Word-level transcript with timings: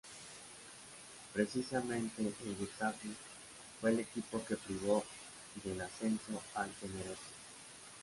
Precisamente 1.31 2.23
el 2.23 2.55
Getafe 2.57 3.09
fue 3.79 3.91
el 3.91 3.99
equipo 3.99 4.43
que 4.43 4.55
privó 4.55 5.03
del 5.63 5.79
ascenso 5.79 6.41
al 6.55 6.71
Tenerife. 6.71 7.19